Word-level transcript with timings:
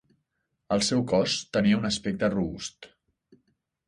El 0.75 0.79
seu 0.85 1.03
cos 1.11 1.35
tenia 1.57 1.79
un 1.81 1.85
aspecte 1.89 2.31
robust. 2.37 2.89